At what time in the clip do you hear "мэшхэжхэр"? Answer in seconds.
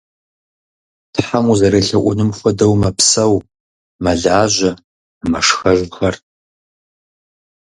5.29-6.15